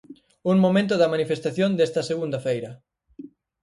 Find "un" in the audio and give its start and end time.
0.51-0.57